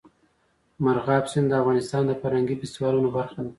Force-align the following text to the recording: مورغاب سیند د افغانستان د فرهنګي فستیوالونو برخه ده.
مورغاب 0.83 1.23
سیند 1.31 1.47
د 1.51 1.53
افغانستان 1.61 2.03
د 2.07 2.11
فرهنګي 2.21 2.55
فستیوالونو 2.61 3.09
برخه 3.17 3.39
ده. 3.45 3.49